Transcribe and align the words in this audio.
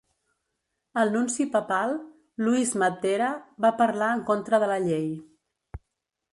El 1.01 1.11
nunci 1.15 1.45
papal, 1.55 1.93
Luis 2.45 2.73
Mattera, 2.83 3.29
va 3.67 3.73
parlar 3.85 4.11
en 4.17 4.27
contra 4.33 4.65
de 4.65 4.75
la 4.75 4.83
llei. 4.91 5.09